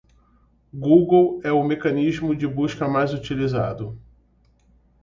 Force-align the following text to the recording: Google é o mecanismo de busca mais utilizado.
Google 0.73 1.39
é 1.43 1.51
o 1.51 1.63
mecanismo 1.63 2.35
de 2.35 2.47
busca 2.47 2.87
mais 2.89 3.13
utilizado. 3.13 4.01